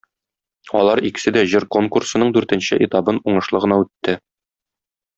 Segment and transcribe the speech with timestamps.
[0.79, 4.21] Алар икесе дә җыр конкурсының дүртенче этабын уңышлы гына үтте.